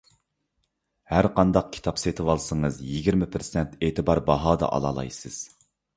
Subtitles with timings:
[1.11, 5.39] ھەرقانداق كىتاب سېتىۋالسىڭىز، يىگىرمە پىرسەنت ئېتىبار باھادا ئالالايسىز.